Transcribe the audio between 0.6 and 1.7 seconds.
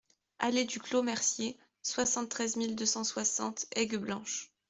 du Clos Mercier,